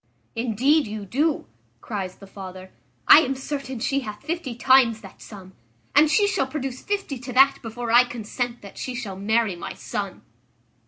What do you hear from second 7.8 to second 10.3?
I consent that she shall marry my son."